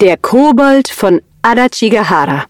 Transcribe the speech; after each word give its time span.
Der 0.00 0.16
Kobold 0.16 0.86
von 0.90 1.20
Adachigahara. 1.42 2.44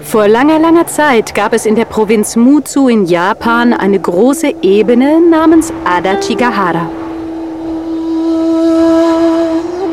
Vor 0.00 0.28
langer, 0.28 0.58
langer 0.58 0.86
Zeit 0.86 1.34
gab 1.34 1.54
es 1.54 1.64
in 1.64 1.76
der 1.76 1.86
Provinz 1.86 2.36
Mutsu 2.36 2.88
in 2.88 3.06
Japan 3.06 3.72
eine 3.72 3.98
große 3.98 4.56
Ebene 4.60 5.18
namens 5.30 5.72
Adachigahara. 5.86 6.90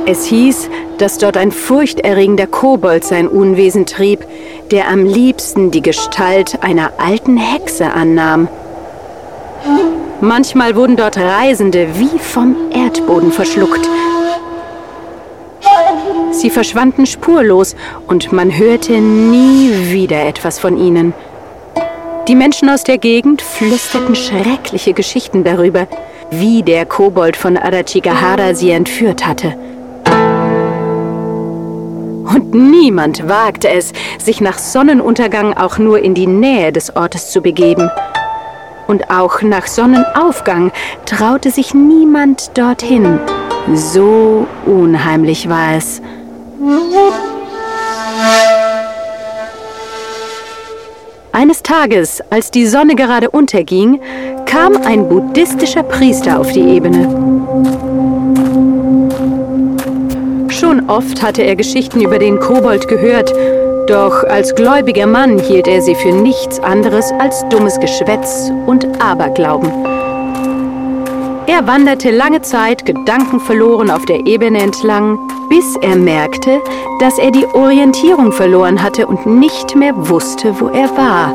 Es 0.05 0.26
hieß, 0.26 0.70
dass 0.98 1.18
dort 1.18 1.38
ein 1.38 1.54
furchterregender 1.54 2.48
Kobold 2.48 3.05
sein 3.05 3.30
Unwesen 3.30 3.86
trieb, 3.86 4.26
der 4.71 4.89
am 4.89 5.05
liebsten 5.05 5.71
die 5.71 5.82
Gestalt 5.82 6.62
einer 6.62 6.92
alten 6.98 7.38
Hexe 7.38 7.94
annahm. 7.94 8.50
Manchmal 10.21 10.75
wurden 10.75 10.95
dort 10.95 11.18
Reisende 11.18 11.87
wie 11.96 12.18
vom 12.19 12.55
Erdboden 12.71 13.32
verschluckt. 13.32 13.87
Sie 16.32 16.50
verschwanden 16.50 17.05
spurlos 17.05 17.75
und 18.07 18.32
man 18.32 18.56
hörte 18.56 18.93
nie 18.93 19.71
wieder 19.92 20.25
etwas 20.25 20.59
von 20.59 20.78
ihnen. 20.78 21.14
Die 22.28 22.36
Menschen 22.36 22.69
aus 22.69 22.83
der 22.83 22.97
Gegend 22.97 23.42
flüsterten 23.42 24.15
schreckliche 24.15 24.93
Geschichten 24.93 25.43
darüber, 25.43 25.87
wie 26.29 26.61
der 26.61 26.86
Kobold 26.86 27.37
von 27.37 27.56
Adachigahara 27.56 28.54
sie 28.54 28.71
entführt 28.71 29.25
hatte. 29.25 29.56
Und 32.34 32.53
niemand 32.53 33.30
wagte 33.30 33.70
es, 33.70 33.94
sich 34.20 34.42
nach 34.42 34.58
Sonnenuntergang 34.58 35.53
auch 35.53 35.78
nur 35.78 36.00
in 36.00 36.14
die 36.14 36.28
Nähe 36.28 36.72
des 36.72 36.95
Ortes 36.95 37.31
zu 37.31 37.42
begeben. 37.42 37.89
Und 38.88 39.09
auch 39.11 39.41
nach 39.41 39.67
Sonnenaufgang 39.67 40.72
traute 41.05 41.52
sich 41.52 41.73
niemand 41.73 42.58
dorthin. 42.58 43.20
So 43.73 44.48
unheimlich 44.66 45.50
war 45.50 45.75
es. 45.75 46.02
Eines 51.34 51.62
Tages, 51.62 52.23
als 52.31 52.50
die 52.50 52.66
Sonne 52.66 52.95
gerade 52.95 53.30
unterging, 53.30 54.00
kam 54.45 54.78
ein 54.78 55.08
buddhistischer 55.08 55.84
Priester 55.84 56.40
auf 56.40 56.52
die 56.52 56.62
Ebene. 56.62 57.08
Schon 60.50 60.90
oft 60.90 61.22
hatte 61.22 61.44
er 61.44 61.56
Geschichten 61.56 62.02
über 62.02 62.17
den 62.17 62.40
Kobold 62.40 62.88
gehört, 62.88 63.31
doch 63.88 64.24
als 64.26 64.54
gläubiger 64.54 65.08
Mann 65.08 65.40
hielt 65.40 65.68
er 65.68 65.82
sie 65.82 65.96
für 65.96 66.12
nichts 66.12 66.60
anderes 66.60 67.12
als 67.20 67.48
dummes 67.50 67.80
Geschwätz 67.80 68.52
und 68.66 68.86
Aberglauben. 69.02 69.70
Er 71.48 71.66
wanderte 71.66 72.12
lange 72.12 72.42
Zeit 72.42 72.86
gedankenverloren 72.86 73.90
auf 73.90 74.06
der 74.06 74.28
Ebene 74.28 74.60
entlang, 74.60 75.18
bis 75.50 75.76
er 75.82 75.96
merkte, 75.96 76.62
dass 77.00 77.18
er 77.18 77.32
die 77.32 77.46
Orientierung 77.46 78.32
verloren 78.32 78.84
hatte 78.84 79.08
und 79.08 79.26
nicht 79.26 79.76
mehr 79.76 79.94
wusste, 79.96 80.60
wo 80.60 80.68
er 80.68 80.90
war. 80.98 81.34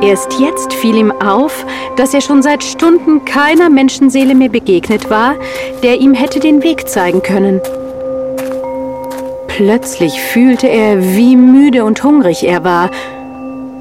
Erst 0.00 0.40
jetzt 0.40 0.72
fiel 0.72 0.96
ihm 0.96 1.12
auf, 1.20 1.66
dass 1.96 2.14
er 2.14 2.20
schon 2.20 2.42
seit 2.42 2.64
Stunden 2.64 3.24
keiner 3.24 3.68
Menschenseele 3.68 4.34
mehr 4.34 4.48
begegnet 4.48 5.10
war, 5.10 5.34
der 5.82 6.00
ihm 6.00 6.14
hätte 6.14 6.40
den 6.40 6.62
Weg 6.62 6.88
zeigen 6.88 7.22
können. 7.22 7.60
Plötzlich 9.58 10.20
fühlte 10.20 10.68
er, 10.68 11.02
wie 11.16 11.34
müde 11.34 11.84
und 11.84 12.04
hungrig 12.04 12.46
er 12.46 12.62
war. 12.62 12.90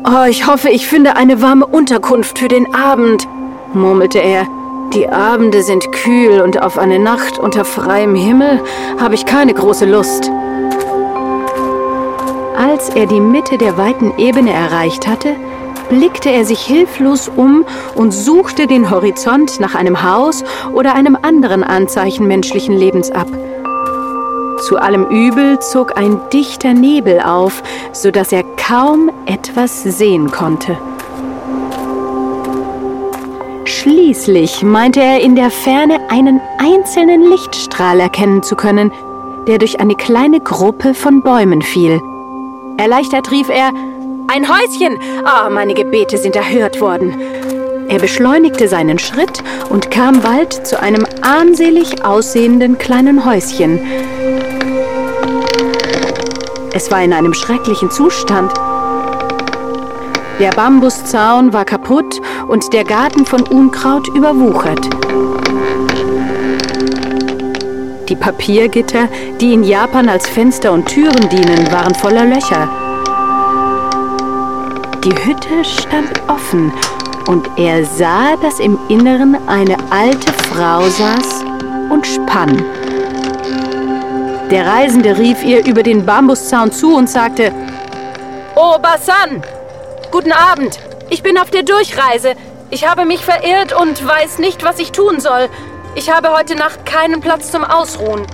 Oh, 0.04 0.26
ich 0.28 0.48
hoffe, 0.48 0.70
ich 0.70 0.88
finde 0.88 1.16
eine 1.18 1.40
warme 1.40 1.68
Unterkunft 1.68 2.40
für 2.40 2.48
den 2.48 2.74
Abend, 2.74 3.28
murmelte 3.76 4.18
er. 4.18 4.48
Die 4.96 5.08
Abende 5.08 5.62
sind 5.62 5.92
kühl 5.92 6.42
und 6.42 6.64
auf 6.64 6.80
eine 6.80 6.98
Nacht 6.98 7.38
unter 7.38 7.64
freiem 7.64 8.16
Himmel 8.16 8.60
habe 9.00 9.14
ich 9.14 9.28
keine 9.28 9.54
große 9.54 9.86
Lust. 9.86 10.32
Als 12.58 12.90
er 12.90 13.06
die 13.06 13.22
Mitte 13.22 13.60
der 13.60 13.78
weiten 13.78 14.14
Ebene 14.18 14.54
erreicht 14.54 15.08
hatte, 15.08 15.36
blickte 15.90 16.32
er 16.32 16.44
sich 16.44 16.62
hilflos 16.62 17.30
um 17.30 17.66
und 17.94 18.16
suchte 18.16 18.66
den 18.66 18.90
Horizont 18.90 19.60
nach 19.60 19.76
einem 19.76 20.02
Haus 20.02 20.44
oder 20.74 20.96
einem 20.96 21.16
anderen 21.22 21.64
Anzeichen 21.64 22.26
menschlichen 22.26 22.76
Lebens 22.76 23.12
ab. 23.12 23.28
Zu 24.68 24.76
allem 24.76 25.06
Übel 25.06 25.60
zog 25.60 25.98
ein 25.98 26.20
dichter 26.34 26.74
Nebel 26.74 27.22
auf, 27.22 27.64
so 27.94 28.12
dass 28.12 28.34
er 28.34 28.44
kaum 28.58 29.10
etwas 29.26 29.82
sehen 29.82 30.30
konnte. 30.30 30.78
Schließlich 33.64 34.64
meinte 34.64 35.00
er 35.00 35.22
in 35.22 35.38
der 35.38 35.52
Ferne 35.52 36.10
einen 36.10 36.42
einzelnen 36.58 37.30
Lichtstrahl 37.30 38.02
erkennen 38.02 38.44
zu 38.44 38.58
können, 38.58 38.92
der 39.48 39.58
durch 39.58 39.80
eine 39.80 39.96
kleine 39.96 40.42
Gruppe 40.42 40.94
von 40.94 41.22
Bäumen 41.22 41.62
fiel. 41.62 42.02
Erleichtert 42.76 43.32
rief 43.32 43.48
er, 43.48 43.70
ein 44.28 44.50
Häuschen! 44.50 45.00
Ah, 45.24 45.48
oh, 45.48 45.50
meine 45.50 45.76
Gebete 45.76 46.18
sind 46.18 46.36
erhört 46.36 46.82
worden. 46.82 47.18
Er 47.88 48.00
beschleunigte 48.00 48.68
seinen 48.68 49.00
Schritt 49.00 49.42
und 49.70 49.92
kam 49.92 50.20
bald 50.20 50.68
zu 50.68 50.78
einem 50.82 51.06
armselig 51.22 52.04
aussehenden 52.04 52.78
kleinen 52.78 53.24
Häuschen. 53.24 53.80
Es 56.78 56.92
war 56.92 57.02
in 57.02 57.12
einem 57.12 57.34
schrecklichen 57.34 57.90
Zustand. 57.90 58.54
Der 60.40 60.52
Bambuszaun 60.52 61.52
war 61.52 61.66
kaputt 61.66 62.22
und 62.48 62.72
der 62.72 62.84
Garten 62.84 63.26
von 63.26 63.42
Unkraut 63.42 64.08
überwuchert. 64.10 64.88
Die 68.08 68.16
Papiergitter, 68.16 69.10
die 69.42 69.56
in 69.56 69.64
Japan 69.64 70.08
als 70.08 70.30
Fenster 70.30 70.72
und 70.72 70.86
Türen 70.86 71.28
dienen, 71.30 71.72
waren 71.72 71.96
voller 71.96 72.26
Löcher. 72.26 72.70
Die 75.04 75.16
Hütte 75.26 75.66
stand 75.66 76.12
offen 76.28 76.72
und 77.26 77.50
er 77.58 77.86
sah, 77.86 78.36
dass 78.40 78.60
im 78.60 78.78
Inneren 78.88 79.36
eine 79.48 79.78
alte 79.90 80.32
Frau 80.54 80.88
saß 80.88 81.44
und 81.90 82.06
spann. 82.06 82.64
Der 84.50 84.66
Reisende 84.66 85.18
rief 85.18 85.44
ihr 85.44 85.66
über 85.66 85.84
den 85.84 86.06
Bambuszaun 86.06 86.72
zu 86.72 86.96
und 86.96 87.10
sagte, 87.10 87.52
Oh, 88.56 88.78
Basan, 88.80 89.44
guten 90.10 90.32
Abend. 90.32 90.80
Ich 91.10 91.22
bin 91.22 91.38
auf 91.38 91.52
der 91.52 91.64
Durchreise. 91.64 92.34
Ich 92.70 92.88
habe 92.88 93.04
mich 93.06 93.26
verirrt 93.26 93.74
und 93.74 94.08
weiß 94.08 94.40
nicht, 94.40 94.64
was 94.64 94.80
ich 94.80 94.94
tun 94.94 95.20
soll. 95.20 95.50
Ich 95.96 96.10
habe 96.12 96.30
heute 96.32 96.56
Nacht 96.56 96.86
keinen 96.86 97.20
Platz 97.20 97.52
zum 97.52 97.66
Ausruhen. 97.66 98.26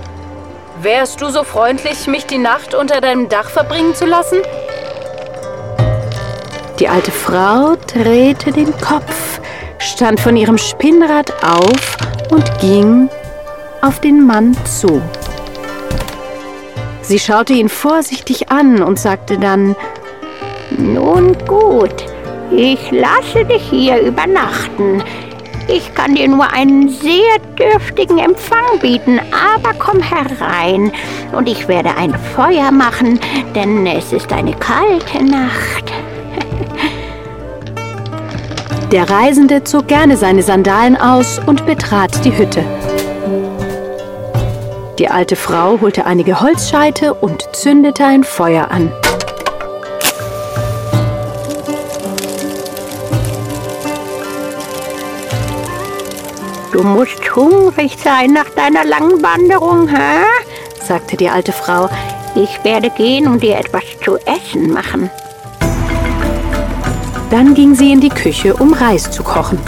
Wärst 0.82 1.20
du 1.20 1.30
so 1.30 1.42
freundlich, 1.42 2.06
mich 2.06 2.26
die 2.26 2.38
Nacht 2.38 2.74
unter 2.74 3.00
deinem 3.00 3.28
Dach 3.28 3.50
verbringen 3.50 3.94
zu 3.94 4.06
lassen? 4.06 4.38
Die 6.78 6.88
alte 6.88 7.10
Frau 7.10 7.74
drehte 7.92 8.52
den 8.52 8.72
Kopf, 8.78 9.40
stand 9.78 10.20
von 10.20 10.36
ihrem 10.36 10.58
Spinnrad 10.58 11.32
auf 11.44 11.96
und 12.30 12.58
ging 12.60 13.08
auf 13.82 14.00
den 14.00 14.24
Mann 14.26 14.56
zu. 14.64 15.02
Sie 17.04 17.18
schaute 17.18 17.52
ihn 17.52 17.68
vorsichtig 17.68 18.50
an 18.50 18.82
und 18.82 18.98
sagte 18.98 19.38
dann, 19.38 19.76
Nun 20.78 21.36
gut, 21.46 21.94
ich 22.50 22.90
lasse 22.90 23.44
dich 23.44 23.62
hier 23.68 24.00
übernachten. 24.00 25.02
Ich 25.68 25.94
kann 25.94 26.14
dir 26.14 26.28
nur 26.28 26.50
einen 26.50 26.88
sehr 26.88 27.38
dürftigen 27.58 28.18
Empfang 28.18 28.78
bieten, 28.80 29.18
aber 29.18 29.74
komm 29.78 30.00
herein 30.00 30.92
und 31.32 31.46
ich 31.46 31.68
werde 31.68 31.94
ein 31.96 32.14
Feuer 32.34 32.70
machen, 32.70 33.20
denn 33.54 33.86
es 33.86 34.12
ist 34.12 34.32
eine 34.32 34.52
kalte 34.54 35.24
Nacht. 35.24 35.92
Der 38.92 39.10
Reisende 39.10 39.64
zog 39.64 39.88
gerne 39.88 40.16
seine 40.16 40.42
Sandalen 40.42 40.96
aus 40.96 41.38
und 41.46 41.66
betrat 41.66 42.24
die 42.24 42.36
Hütte. 42.36 42.64
Die 44.98 45.08
alte 45.08 45.34
Frau 45.34 45.80
holte 45.80 46.06
einige 46.06 46.40
Holzscheite 46.40 47.14
und 47.14 47.48
zündete 47.52 48.04
ein 48.04 48.22
Feuer 48.22 48.70
an. 48.70 48.92
Du 56.72 56.84
musst 56.84 57.34
hungrig 57.34 57.96
sein 57.98 58.32
nach 58.32 58.50
deiner 58.50 58.84
langen 58.84 59.20
Wanderung, 59.20 59.88
hä? 59.88 60.24
sagte 60.80 61.16
die 61.16 61.28
alte 61.28 61.52
Frau. 61.52 61.88
Ich 62.36 62.62
werde 62.62 62.90
gehen 62.90 63.26
und 63.26 63.42
dir 63.42 63.58
etwas 63.58 63.84
zu 64.04 64.16
essen 64.18 64.72
machen. 64.72 65.10
Dann 67.30 67.54
ging 67.54 67.74
sie 67.74 67.92
in 67.92 68.00
die 68.00 68.10
Küche, 68.10 68.54
um 68.54 68.72
Reis 68.72 69.10
zu 69.10 69.24
kochen. 69.24 69.58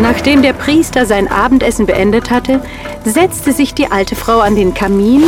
Nachdem 0.00 0.42
der 0.42 0.52
Priester 0.52 1.06
sein 1.06 1.28
Abendessen 1.28 1.86
beendet 1.86 2.30
hatte, 2.30 2.60
setzte 3.04 3.52
sich 3.52 3.74
die 3.74 3.90
alte 3.90 4.14
Frau 4.14 4.38
an 4.40 4.54
den 4.54 4.72
Kamin 4.72 5.24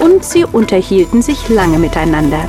und 0.00 0.24
sie 0.24 0.44
unterhielten 0.44 1.22
sich 1.22 1.48
lange 1.48 1.78
miteinander. 1.78 2.48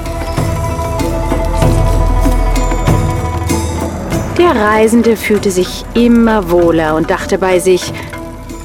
Der 4.37 4.55
Reisende 4.55 5.15
fühlte 5.15 5.51
sich 5.51 5.85
immer 5.93 6.49
wohler 6.49 6.95
und 6.95 7.11
dachte 7.11 7.37
bei 7.37 7.59
sich, 7.59 7.93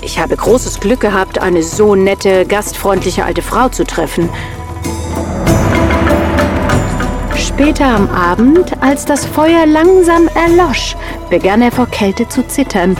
ich 0.00 0.18
habe 0.18 0.36
großes 0.36 0.80
Glück 0.80 1.00
gehabt, 1.00 1.38
eine 1.38 1.62
so 1.62 1.94
nette, 1.94 2.46
gastfreundliche 2.46 3.24
alte 3.24 3.42
Frau 3.42 3.68
zu 3.68 3.84
treffen. 3.84 4.30
Später 7.58 7.86
am 7.86 8.10
Abend, 8.10 8.70
als 8.82 9.06
das 9.06 9.24
Feuer 9.24 9.64
langsam 9.64 10.28
erlosch, 10.34 10.94
begann 11.30 11.62
er 11.62 11.72
vor 11.72 11.86
Kälte 11.86 12.28
zu 12.28 12.46
zittern. 12.46 12.98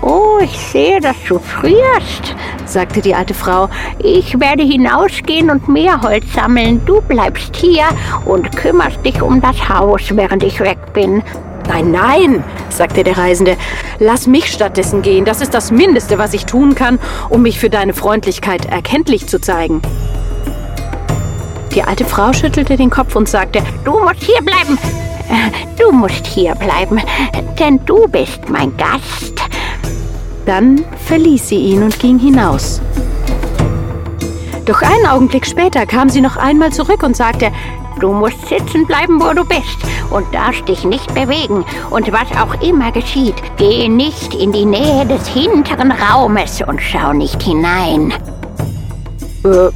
Oh, 0.00 0.38
ich 0.40 0.56
sehe, 0.56 1.00
dass 1.00 1.16
du 1.26 1.40
frierst, 1.40 2.36
sagte 2.66 3.00
die 3.00 3.16
alte 3.16 3.34
Frau. 3.34 3.68
Ich 3.98 4.38
werde 4.38 4.62
hinausgehen 4.62 5.50
und 5.50 5.66
mehr 5.66 6.00
Holz 6.02 6.24
sammeln. 6.32 6.82
Du 6.86 7.00
bleibst 7.00 7.56
hier 7.56 7.86
und 8.24 8.56
kümmerst 8.56 9.04
dich 9.04 9.20
um 9.20 9.40
das 9.40 9.68
Haus, 9.68 10.02
während 10.10 10.44
ich 10.44 10.60
weg 10.60 10.78
bin. 10.92 11.24
Nein, 11.66 11.90
nein, 11.90 12.44
sagte 12.68 13.02
der 13.02 13.18
Reisende. 13.18 13.56
Lass 13.98 14.28
mich 14.28 14.52
stattdessen 14.52 15.02
gehen. 15.02 15.24
Das 15.24 15.40
ist 15.40 15.52
das 15.52 15.72
Mindeste, 15.72 16.16
was 16.16 16.32
ich 16.32 16.46
tun 16.46 16.76
kann, 16.76 17.00
um 17.28 17.42
mich 17.42 17.58
für 17.58 17.70
deine 17.70 17.92
Freundlichkeit 17.92 18.66
erkenntlich 18.66 19.26
zu 19.26 19.40
zeigen. 19.40 19.82
Die 21.74 21.82
alte 21.82 22.04
Frau 22.04 22.32
schüttelte 22.32 22.76
den 22.76 22.90
Kopf 22.90 23.16
und 23.16 23.28
sagte, 23.28 23.60
Du 23.84 23.98
musst 23.98 24.22
hier 24.22 24.40
bleiben. 24.42 24.78
Du 25.78 25.90
musst 25.90 26.26
hier 26.26 26.54
bleiben, 26.54 27.00
denn 27.58 27.84
du 27.84 28.06
bist 28.08 28.48
mein 28.48 28.76
Gast. 28.76 29.34
Dann 30.46 30.84
verließ 31.06 31.48
sie 31.48 31.56
ihn 31.56 31.82
und 31.82 31.98
ging 31.98 32.18
hinaus. 32.18 32.80
Doch 34.66 34.82
einen 34.82 35.06
Augenblick 35.06 35.46
später 35.46 35.84
kam 35.86 36.08
sie 36.08 36.20
noch 36.20 36.36
einmal 36.36 36.72
zurück 36.72 37.02
und 37.02 37.16
sagte, 37.16 37.50
Du 38.00 38.12
musst 38.12 38.48
sitzen 38.48 38.86
bleiben, 38.86 39.20
wo 39.20 39.32
du 39.32 39.44
bist 39.44 39.78
und 40.10 40.26
darfst 40.34 40.66
dich 40.68 40.84
nicht 40.84 41.14
bewegen. 41.14 41.64
Und 41.90 42.10
was 42.12 42.28
auch 42.36 42.60
immer 42.60 42.90
geschieht, 42.90 43.36
geh 43.56 43.88
nicht 43.88 44.34
in 44.34 44.52
die 44.52 44.64
Nähe 44.64 45.06
des 45.06 45.26
hinteren 45.28 45.92
Raumes 45.92 46.60
und 46.66 46.82
schau 46.82 47.12
nicht 47.12 47.40
hinein. 47.42 48.12
Äh, 49.44 49.70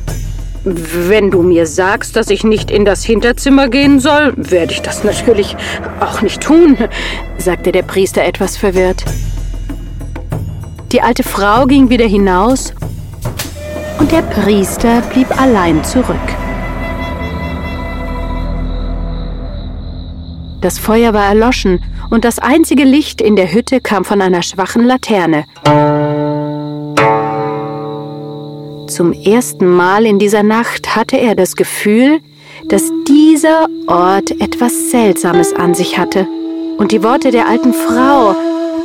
wenn 0.77 1.31
du 1.31 1.43
mir 1.43 1.67
sagst, 1.67 2.17
dass 2.17 2.31
ich 2.31 2.45
nicht 2.45 2.71
in 2.71 2.85
das 2.85 3.05
Hinterzimmer 3.05 3.69
gehen 3.69 4.01
soll, 4.01 4.33
werde 4.37 4.73
ich 4.73 4.83
das 4.83 5.05
natürlich 5.05 5.57
auch 6.01 6.23
nicht 6.23 6.41
tun, 6.41 6.77
sagte 7.39 7.73
der 7.73 7.83
Priester 7.83 8.25
etwas 8.25 8.57
verwirrt. 8.57 9.05
Die 10.93 11.03
alte 11.03 11.23
Frau 11.23 11.67
ging 11.67 11.91
wieder 11.91 12.07
hinaus 12.07 12.73
und 13.99 14.11
der 14.11 14.23
Priester 14.23 15.03
blieb 15.13 15.39
allein 15.41 15.85
zurück. 15.85 16.17
Das 20.61 20.79
Feuer 20.79 21.15
war 21.15 21.27
erloschen 21.27 21.81
und 22.11 22.25
das 22.25 22.39
einzige 22.39 22.85
Licht 22.85 23.21
in 23.21 23.37
der 23.37 23.53
Hütte 23.53 23.81
kam 23.81 24.05
von 24.05 24.21
einer 24.21 24.43
schwachen 24.43 24.85
Laterne. 24.85 25.45
Zum 28.89 29.13
ersten 29.13 29.67
Mal 29.67 30.07
in 30.07 30.19
dieser 30.19 30.43
Nacht 30.43 30.97
hatte 30.97 31.19
er 31.19 31.35
das 31.35 31.57
Gefühl, 31.57 32.21
dass 32.69 32.91
dieser 33.07 33.69
Ort 33.87 34.31
etwas 34.41 34.91
Seltsames 34.91 35.53
an 35.53 35.75
sich 35.75 35.99
hatte. 35.99 36.27
Und 36.79 36.91
die 36.93 37.03
Worte 37.03 37.31
der 37.31 37.49
alten 37.49 37.75
Frau, 37.75 38.35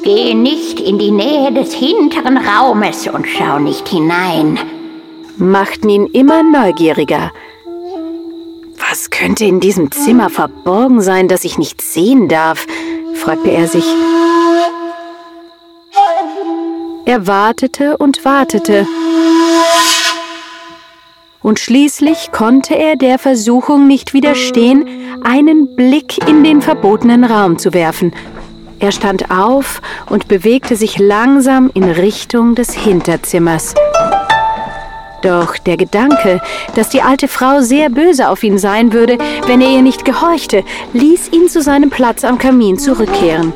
Geh 0.03 0.33
nicht 0.33 0.81
in 0.81 0.99
die 0.99 1.11
Nähe 1.11 1.53
des 1.53 1.73
hinteren 1.73 2.37
Raumes 2.37 3.07
und 3.07 3.25
schau 3.25 3.59
nicht 3.59 3.87
hinein, 3.87 4.59
machten 5.37 5.87
ihn 5.87 6.07
immer 6.07 6.43
neugieriger. 6.43 7.31
Was 8.89 9.09
könnte 9.09 9.45
in 9.45 9.61
diesem 9.61 9.89
Zimmer 9.93 10.29
verborgen 10.29 10.99
sein, 10.99 11.29
das 11.29 11.45
ich 11.45 11.57
nicht 11.57 11.81
sehen 11.81 12.27
darf? 12.27 12.67
fragte 13.13 13.51
er 13.51 13.69
sich. 13.69 13.85
Er 17.05 17.25
wartete 17.25 17.95
und 17.95 18.25
wartete. 18.25 18.85
Und 21.43 21.59
schließlich 21.59 22.31
konnte 22.31 22.73
er 22.73 22.95
der 22.95 23.19
Versuchung 23.19 23.85
nicht 23.85 24.13
widerstehen, 24.13 24.87
einen 25.23 25.75
Blick 25.75 26.27
in 26.27 26.43
den 26.43 26.61
verbotenen 26.61 27.25
Raum 27.25 27.59
zu 27.59 27.73
werfen. 27.73 28.13
Er 28.79 28.91
stand 28.91 29.29
auf 29.29 29.81
und 30.09 30.27
bewegte 30.27 30.75
sich 30.75 30.97
langsam 30.97 31.69
in 31.73 31.83
Richtung 31.83 32.55
des 32.55 32.73
Hinterzimmers. 32.73 33.75
Doch 35.21 35.57
der 35.57 35.77
Gedanke, 35.77 36.41
dass 36.75 36.89
die 36.89 37.01
alte 37.01 37.27
Frau 37.27 37.61
sehr 37.61 37.89
böse 37.89 38.29
auf 38.29 38.43
ihn 38.43 38.57
sein 38.57 38.91
würde, 38.91 39.17
wenn 39.47 39.61
er 39.61 39.69
ihr 39.69 39.81
nicht 39.81 40.03
gehorchte, 40.03 40.63
ließ 40.91 41.31
ihn 41.31 41.47
zu 41.47 41.61
seinem 41.61 41.89
Platz 41.89 42.25
am 42.25 42.37
Kamin 42.37 42.77
zurückkehren. 42.77 43.53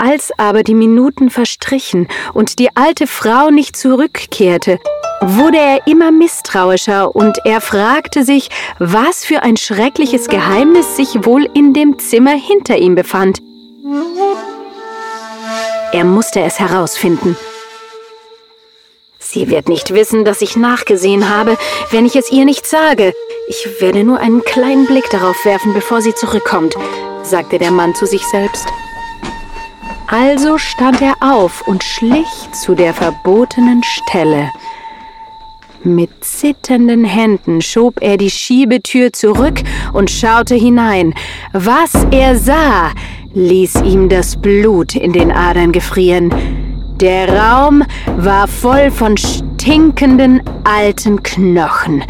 Als 0.00 0.30
aber 0.38 0.62
die 0.62 0.76
Minuten 0.76 1.28
verstrichen 1.28 2.06
und 2.32 2.60
die 2.60 2.68
alte 2.76 3.08
Frau 3.08 3.50
nicht 3.50 3.76
zurückkehrte, 3.76 4.78
wurde 5.20 5.58
er 5.58 5.88
immer 5.88 6.12
misstrauischer 6.12 7.16
und 7.16 7.36
er 7.44 7.60
fragte 7.60 8.24
sich, 8.24 8.48
was 8.78 9.24
für 9.24 9.42
ein 9.42 9.56
schreckliches 9.56 10.28
Geheimnis 10.28 10.96
sich 10.96 11.26
wohl 11.26 11.50
in 11.52 11.74
dem 11.74 11.98
Zimmer 11.98 12.36
hinter 12.36 12.78
ihm 12.78 12.94
befand. 12.94 13.42
Er 15.92 16.04
musste 16.04 16.42
es 16.42 16.60
herausfinden. 16.60 17.36
Sie 19.18 19.50
wird 19.50 19.68
nicht 19.68 19.92
wissen, 19.92 20.24
dass 20.24 20.42
ich 20.42 20.56
nachgesehen 20.56 21.28
habe, 21.28 21.58
wenn 21.90 22.06
ich 22.06 22.14
es 22.14 22.30
ihr 22.30 22.44
nicht 22.44 22.66
sage. 22.66 23.12
Ich 23.48 23.80
werde 23.80 24.04
nur 24.04 24.20
einen 24.20 24.44
kleinen 24.44 24.86
Blick 24.86 25.10
darauf 25.10 25.44
werfen, 25.44 25.74
bevor 25.74 26.02
sie 26.02 26.14
zurückkommt, 26.14 26.76
sagte 27.24 27.58
der 27.58 27.72
Mann 27.72 27.96
zu 27.96 28.06
sich 28.06 28.24
selbst. 28.28 28.68
Also 30.10 30.56
stand 30.56 31.02
er 31.02 31.16
auf 31.20 31.68
und 31.68 31.84
schlich 31.84 32.26
zu 32.52 32.74
der 32.74 32.94
verbotenen 32.94 33.82
Stelle. 33.82 34.50
Mit 35.84 36.24
zitternden 36.24 37.04
Händen 37.04 37.60
schob 37.60 37.98
er 38.00 38.16
die 38.16 38.30
Schiebetür 38.30 39.12
zurück 39.12 39.60
und 39.92 40.10
schaute 40.10 40.54
hinein. 40.54 41.12
Was 41.52 41.92
er 42.10 42.36
sah, 42.38 42.92
ließ 43.34 43.82
ihm 43.82 44.08
das 44.08 44.36
Blut 44.36 44.96
in 44.96 45.12
den 45.12 45.30
Adern 45.30 45.72
gefrieren. 45.72 46.32
Der 47.00 47.28
Raum 47.28 47.84
war 48.16 48.48
voll 48.48 48.90
von 48.90 49.14
stinkenden 49.18 50.40
alten 50.64 51.22
Knochen. 51.22 52.02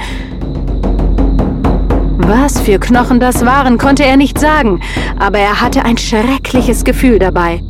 Was 2.18 2.60
für 2.60 2.78
Knochen 2.78 3.18
das 3.18 3.44
waren, 3.44 3.76
konnte 3.76 4.04
er 4.04 4.16
nicht 4.16 4.38
sagen, 4.38 4.80
aber 5.18 5.38
er 5.38 5.60
hatte 5.60 5.84
ein 5.84 5.98
schreckliches 5.98 6.84
Gefühl 6.84 7.18
dabei. 7.18 7.60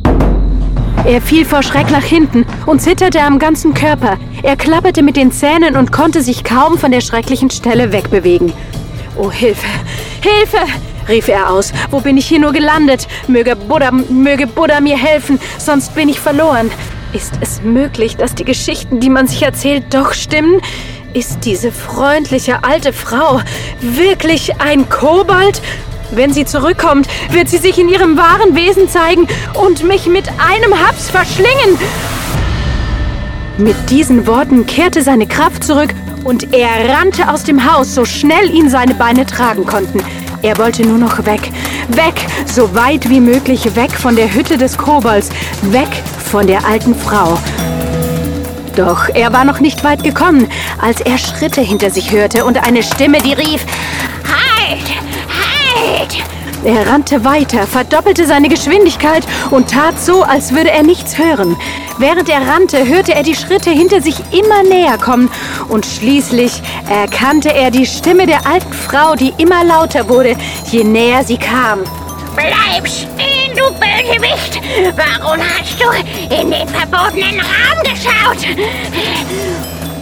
Er 1.05 1.21
fiel 1.21 1.45
vor 1.45 1.63
Schreck 1.63 1.89
nach 1.91 2.03
hinten 2.03 2.45
und 2.65 2.81
zitterte 2.81 3.21
am 3.21 3.39
ganzen 3.39 3.73
Körper. 3.73 4.17
Er 4.43 4.55
klapperte 4.55 5.01
mit 5.01 5.15
den 5.15 5.31
Zähnen 5.31 5.75
und 5.75 5.91
konnte 5.91 6.21
sich 6.21 6.43
kaum 6.43 6.77
von 6.77 6.91
der 6.91 7.01
schrecklichen 7.01 7.49
Stelle 7.49 7.91
wegbewegen. 7.91 8.53
Oh, 9.15 9.31
Hilfe! 9.31 9.67
Hilfe! 10.21 10.57
rief 11.07 11.27
er 11.27 11.49
aus. 11.49 11.73
Wo 11.89 12.01
bin 12.01 12.17
ich 12.17 12.27
hier 12.27 12.39
nur 12.39 12.53
gelandet? 12.53 13.07
Möge 13.27 13.55
Buddha, 13.55 13.91
möge 13.91 14.45
Buddha 14.45 14.79
mir 14.79 14.97
helfen, 14.97 15.39
sonst 15.57 15.95
bin 15.95 16.09
ich 16.09 16.19
verloren. 16.19 16.69
Ist 17.13 17.33
es 17.41 17.61
möglich, 17.63 18.15
dass 18.15 18.35
die 18.35 18.45
Geschichten, 18.45 18.99
die 18.99 19.09
man 19.09 19.25
sich 19.25 19.41
erzählt, 19.41 19.85
doch 19.91 20.13
stimmen? 20.13 20.61
Ist 21.13 21.39
diese 21.45 21.71
freundliche 21.71 22.63
alte 22.63 22.93
Frau 22.93 23.41
wirklich 23.81 24.61
ein 24.61 24.87
Kobold? 24.89 25.61
Wenn 26.11 26.33
sie 26.33 26.45
zurückkommt, 26.45 27.07
wird 27.31 27.49
sie 27.49 27.57
sich 27.57 27.77
in 27.77 27.87
ihrem 27.87 28.17
wahren 28.17 28.55
Wesen 28.55 28.89
zeigen 28.89 29.27
und 29.53 29.83
mich 29.83 30.07
mit 30.07 30.27
einem 30.39 30.73
Haps 30.79 31.09
verschlingen. 31.09 31.77
Mit 33.57 33.75
diesen 33.89 34.25
Worten 34.25 34.65
kehrte 34.65 35.01
seine 35.03 35.27
Kraft 35.27 35.63
zurück 35.63 35.93
und 36.23 36.53
er 36.53 36.89
rannte 36.89 37.29
aus 37.29 37.43
dem 37.43 37.71
Haus, 37.71 37.93
so 37.93 38.05
schnell 38.05 38.49
ihn 38.49 38.69
seine 38.69 38.95
Beine 38.95 39.25
tragen 39.25 39.65
konnten. 39.65 40.01
Er 40.41 40.57
wollte 40.57 40.83
nur 40.83 40.97
noch 40.97 41.25
weg, 41.25 41.51
weg, 41.89 42.15
so 42.45 42.73
weit 42.73 43.09
wie 43.09 43.19
möglich 43.19 43.75
weg 43.75 43.91
von 43.91 44.15
der 44.15 44.33
Hütte 44.33 44.57
des 44.57 44.77
Kobolds, 44.77 45.29
weg 45.63 45.89
von 46.31 46.47
der 46.47 46.65
alten 46.65 46.95
Frau. 46.95 47.37
Doch 48.75 49.09
er 49.13 49.33
war 49.33 49.43
noch 49.43 49.59
nicht 49.59 49.83
weit 49.83 50.03
gekommen, 50.03 50.47
als 50.81 51.01
er 51.01 51.17
Schritte 51.17 51.61
hinter 51.61 51.89
sich 51.89 52.11
hörte 52.11 52.45
und 52.45 52.65
eine 52.65 52.81
Stimme, 52.81 53.17
die 53.19 53.33
rief! 53.33 53.65
Er 56.65 56.87
rannte 56.87 57.23
weiter, 57.23 57.65
verdoppelte 57.65 58.27
seine 58.27 58.49
Geschwindigkeit 58.49 59.25
und 59.49 59.71
tat 59.71 59.97
so, 59.97 60.23
als 60.23 60.53
würde 60.53 60.71
er 60.71 60.83
nichts 60.83 61.17
hören. 61.17 61.55
Während 61.99 62.27
er 62.27 62.47
rannte, 62.47 62.85
hörte 62.85 63.15
er 63.15 63.23
die 63.23 63.35
Schritte 63.35 63.69
hinter 63.69 64.01
sich 64.01 64.15
immer 64.31 64.63
näher 64.63 64.97
kommen 64.97 65.31
und 65.69 65.85
schließlich 65.85 66.61
erkannte 66.89 67.53
er 67.53 67.71
die 67.71 67.85
Stimme 67.85 68.25
der 68.25 68.45
alten 68.45 68.73
Frau, 68.73 69.15
die 69.15 69.33
immer 69.37 69.63
lauter 69.63 70.09
wurde, 70.09 70.35
je 70.69 70.83
näher 70.83 71.23
sie 71.23 71.37
kam. 71.37 71.79
Bleib 72.35 72.87
stehen, 72.87 73.55
du 73.55 73.63
Bösewicht! 73.79 74.61
Warum 74.95 75.39
hast 75.39 75.79
du 75.79 76.35
in 76.35 76.51
den 76.51 76.67
verbotenen 76.67 77.39
Raum 77.39 77.83
geschaut? 77.83 78.55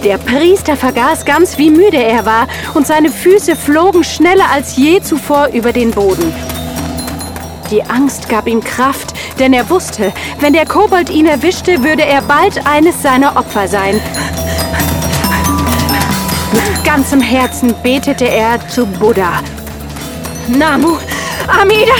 Der 0.03 0.17
Priester 0.19 0.77
vergaß 0.77 1.25
ganz, 1.25 1.57
wie 1.57 1.69
müde 1.71 1.97
er 1.97 2.25
war, 2.25 2.47
und 2.75 2.85
seine 2.85 3.09
Füße 3.09 3.55
flogen 3.55 4.03
schneller 4.03 4.45
als 4.51 4.77
je 4.77 5.01
zuvor 5.01 5.47
über 5.53 5.73
den 5.73 5.91
Boden. 5.91 6.33
Die 7.69 7.83
Angst 7.83 8.29
gab 8.29 8.47
ihm 8.47 8.63
Kraft, 8.63 9.13
denn 9.39 9.51
er 9.51 9.69
wusste, 9.69 10.13
wenn 10.39 10.53
der 10.53 10.65
Kobold 10.65 11.09
ihn 11.09 11.25
erwischte, 11.25 11.83
würde 11.83 12.05
er 12.05 12.21
bald 12.21 12.65
eines 12.65 13.01
seiner 13.01 13.35
Opfer 13.35 13.67
sein. 13.67 13.99
Mit 16.53 16.83
ganzem 16.85 17.19
Herzen 17.19 17.75
betete 17.83 18.25
er 18.25 18.65
zu 18.69 18.85
Buddha. 18.85 19.41
Namu, 20.47 20.97
Amida, 21.47 21.93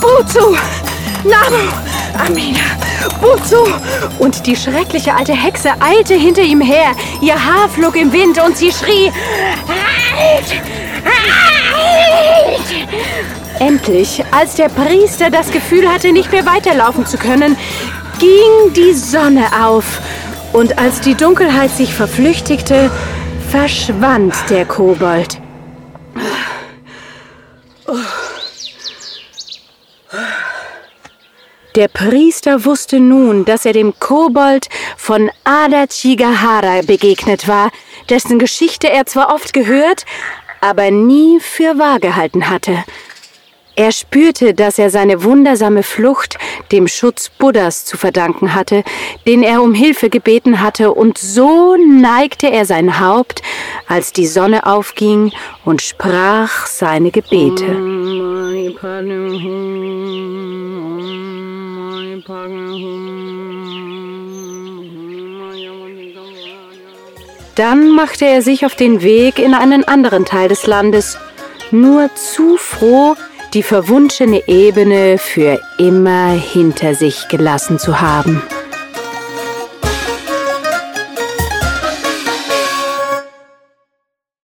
Butsu, 0.00 0.56
Namu, 1.24 1.68
Amida, 2.24 2.60
Butsu. 3.20 3.64
Und 4.20 4.46
die 4.46 4.54
schreckliche 4.54 5.14
alte 5.14 5.34
Hexe 5.34 5.70
eilte 5.80 6.14
hinter 6.14 6.42
ihm 6.42 6.60
her. 6.60 6.94
Ihr 7.20 7.34
Haar 7.34 7.68
flog 7.68 7.96
im 7.96 8.12
Wind 8.12 8.40
und 8.40 8.56
sie 8.56 8.70
schrie: 8.70 9.10
Halt! 9.66 10.62
Halt! 11.04 11.82
Endlich, 13.64 14.24
als 14.32 14.56
der 14.56 14.68
Priester 14.68 15.30
das 15.30 15.52
Gefühl 15.52 15.88
hatte, 15.88 16.10
nicht 16.10 16.32
mehr 16.32 16.44
weiterlaufen 16.44 17.06
zu 17.06 17.16
können, 17.16 17.56
ging 18.18 18.72
die 18.74 18.92
Sonne 18.92 19.46
auf. 19.64 20.00
Und 20.52 20.80
als 20.80 21.00
die 21.00 21.14
Dunkelheit 21.14 21.70
sich 21.70 21.94
verflüchtigte, 21.94 22.90
verschwand 23.50 24.34
der 24.50 24.64
Kobold. 24.64 25.40
Der 31.76 31.86
Priester 31.86 32.64
wusste 32.64 32.98
nun, 32.98 33.44
dass 33.44 33.64
er 33.64 33.74
dem 33.74 33.94
Kobold 34.00 34.68
von 34.96 35.30
Ada 35.44 35.86
Chigahara 35.86 36.82
begegnet 36.84 37.46
war, 37.46 37.70
dessen 38.10 38.40
Geschichte 38.40 38.90
er 38.90 39.06
zwar 39.06 39.32
oft 39.32 39.52
gehört, 39.52 40.04
aber 40.60 40.90
nie 40.90 41.38
für 41.38 41.78
wahr 41.78 42.00
gehalten 42.00 42.50
hatte. 42.50 42.82
Er 43.74 43.90
spürte, 43.90 44.52
dass 44.52 44.78
er 44.78 44.90
seine 44.90 45.24
wundersame 45.24 45.82
Flucht 45.82 46.36
dem 46.72 46.88
Schutz 46.88 47.30
Buddhas 47.30 47.86
zu 47.86 47.96
verdanken 47.96 48.54
hatte, 48.54 48.84
den 49.26 49.42
er 49.42 49.62
um 49.62 49.72
Hilfe 49.72 50.10
gebeten 50.10 50.60
hatte, 50.60 50.92
und 50.92 51.16
so 51.16 51.76
neigte 51.76 52.50
er 52.50 52.66
sein 52.66 53.00
Haupt, 53.00 53.40
als 53.86 54.12
die 54.12 54.26
Sonne 54.26 54.66
aufging, 54.66 55.32
und 55.64 55.80
sprach 55.80 56.66
seine 56.66 57.10
Gebete. 57.10 57.64
Dann 67.54 67.90
machte 67.90 68.26
er 68.26 68.42
sich 68.42 68.66
auf 68.66 68.74
den 68.74 69.02
Weg 69.02 69.38
in 69.38 69.54
einen 69.54 69.84
anderen 69.84 70.26
Teil 70.26 70.48
des 70.48 70.66
Landes, 70.66 71.16
nur 71.70 72.14
zu 72.14 72.58
froh, 72.58 73.14
die 73.54 73.62
verwunschene 73.62 74.48
Ebene 74.48 75.18
für 75.18 75.60
immer 75.78 76.30
hinter 76.30 76.94
sich 76.94 77.28
gelassen 77.28 77.78
zu 77.78 78.00
haben. 78.00 78.42